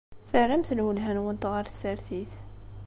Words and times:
Terramt 0.31 0.69
lwelha-nwent 0.77 1.49
ɣer 1.51 1.65
tsertit. 1.67 2.33